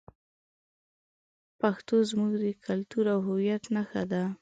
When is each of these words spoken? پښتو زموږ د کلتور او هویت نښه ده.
پښتو 1.59 1.95
زموږ 2.09 2.33
د 2.43 2.45
کلتور 2.65 3.05
او 3.13 3.19
هویت 3.27 3.63
نښه 3.75 4.03
ده. 4.11 4.23